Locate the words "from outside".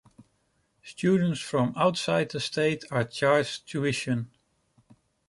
1.39-2.31